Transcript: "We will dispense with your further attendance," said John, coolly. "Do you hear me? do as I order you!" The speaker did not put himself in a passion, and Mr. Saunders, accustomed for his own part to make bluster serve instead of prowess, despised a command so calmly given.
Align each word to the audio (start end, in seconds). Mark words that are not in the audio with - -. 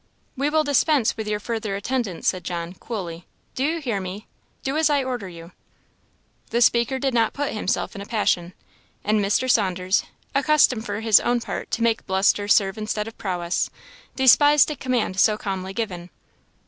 "We 0.35 0.49
will 0.49 0.63
dispense 0.63 1.15
with 1.15 1.27
your 1.27 1.39
further 1.39 1.75
attendance," 1.75 2.27
said 2.27 2.43
John, 2.43 2.73
coolly. 2.73 3.27
"Do 3.53 3.63
you 3.63 3.79
hear 3.79 4.01
me? 4.01 4.25
do 4.63 4.75
as 4.75 4.89
I 4.89 5.03
order 5.03 5.29
you!" 5.29 5.51
The 6.49 6.59
speaker 6.59 6.97
did 6.97 7.13
not 7.13 7.33
put 7.33 7.53
himself 7.53 7.93
in 7.93 8.01
a 8.01 8.05
passion, 8.07 8.55
and 9.03 9.23
Mr. 9.23 9.47
Saunders, 9.47 10.03
accustomed 10.33 10.87
for 10.87 11.01
his 11.01 11.19
own 11.19 11.39
part 11.39 11.69
to 11.69 11.83
make 11.83 12.07
bluster 12.07 12.47
serve 12.47 12.79
instead 12.79 13.07
of 13.07 13.15
prowess, 13.19 13.69
despised 14.15 14.71
a 14.71 14.75
command 14.75 15.19
so 15.19 15.37
calmly 15.37 15.71
given. 15.71 16.09